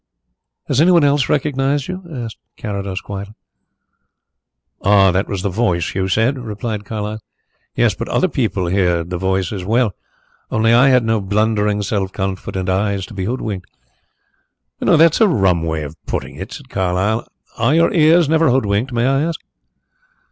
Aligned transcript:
"Has 0.67 0.81
anyone 0.81 1.03
else 1.03 1.29
recognized 1.29 1.87
you?" 1.87 2.01
asked 2.11 2.39
Carrados 2.57 3.01
quietly. 3.01 3.35
"Ah, 4.81 5.11
that 5.11 5.27
was 5.27 5.43
the 5.43 5.49
voice, 5.51 5.93
you 5.93 6.07
said," 6.07 6.39
replied 6.39 6.85
Carlyle. 6.85 7.19
"Yes; 7.75 7.93
but 7.93 8.09
other 8.09 8.27
people 8.27 8.67
heard 8.71 9.11
the 9.11 9.19
voice 9.19 9.51
as 9.53 9.63
well. 9.63 9.93
Only 10.49 10.73
I 10.73 10.89
had 10.89 11.03
no 11.05 11.21
blundering, 11.21 11.83
self 11.83 12.11
confident 12.13 12.67
eyes 12.67 13.05
to 13.05 13.13
be 13.13 13.25
hoodwinked." 13.25 13.69
"That's 14.79 15.21
a 15.21 15.27
rum 15.27 15.61
way 15.61 15.83
of 15.83 15.95
putting 16.07 16.33
it," 16.35 16.51
said 16.51 16.67
Carlyle. 16.67 17.27
"Are 17.59 17.75
your 17.75 17.93
ears 17.93 18.27
never 18.27 18.49
hoodwinked, 18.49 18.91
may 18.91 19.05
I 19.05 19.21
ask?" 19.21 19.39